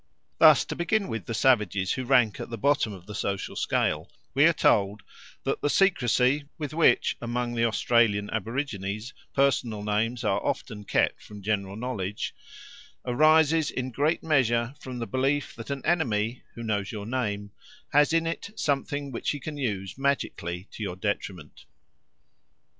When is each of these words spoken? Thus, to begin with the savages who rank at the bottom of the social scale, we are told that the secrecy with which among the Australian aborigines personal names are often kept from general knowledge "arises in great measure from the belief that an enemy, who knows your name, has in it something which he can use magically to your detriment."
Thus, 0.39 0.65
to 0.65 0.75
begin 0.75 1.09
with 1.09 1.27
the 1.27 1.35
savages 1.35 1.93
who 1.93 2.05
rank 2.05 2.39
at 2.39 2.49
the 2.49 2.57
bottom 2.57 2.91
of 2.91 3.05
the 3.05 3.13
social 3.13 3.55
scale, 3.55 4.09
we 4.33 4.45
are 4.47 4.51
told 4.51 5.03
that 5.43 5.61
the 5.61 5.69
secrecy 5.69 6.49
with 6.57 6.73
which 6.73 7.15
among 7.21 7.53
the 7.53 7.65
Australian 7.65 8.27
aborigines 8.31 9.13
personal 9.35 9.83
names 9.83 10.23
are 10.23 10.43
often 10.43 10.85
kept 10.85 11.21
from 11.21 11.43
general 11.43 11.75
knowledge 11.75 12.33
"arises 13.05 13.69
in 13.69 13.91
great 13.91 14.23
measure 14.23 14.73
from 14.79 14.97
the 14.97 15.05
belief 15.05 15.53
that 15.53 15.69
an 15.69 15.85
enemy, 15.85 16.41
who 16.55 16.63
knows 16.63 16.91
your 16.91 17.05
name, 17.05 17.51
has 17.93 18.11
in 18.11 18.25
it 18.25 18.49
something 18.55 19.11
which 19.11 19.29
he 19.29 19.39
can 19.39 19.55
use 19.57 19.99
magically 19.99 20.67
to 20.71 20.81
your 20.81 20.95
detriment." 20.95 21.65